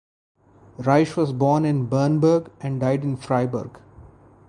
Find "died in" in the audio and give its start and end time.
2.79-3.17